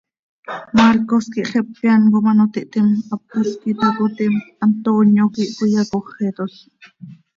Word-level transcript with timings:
Marcos 0.77 1.25
quih 1.31 1.49
xepe 1.51 1.83
án 1.95 2.03
com 2.11 2.25
ano 2.31 2.45
tiihtim, 2.53 2.87
hápalc 3.09 3.49
pac 3.57 3.69
itácotim, 3.73 4.33
Antonio 4.67 5.23
quih 5.33 5.51
cöiyacóxetol. 5.57 6.51